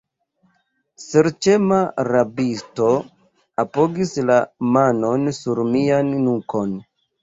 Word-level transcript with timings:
Ŝercema 1.03 1.77
rabisto 2.09 2.89
apogis 3.67 4.17
la 4.33 4.41
manon 4.75 5.33
sur 5.45 5.67
mian 5.75 6.15
nukon. 6.29 6.79